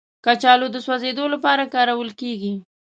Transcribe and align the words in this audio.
کچالو 0.25 0.67
د 0.71 0.77
سوځیدو 0.85 1.25
لپاره 1.33 1.71
کارول 1.75 2.09
کېږي 2.21 2.53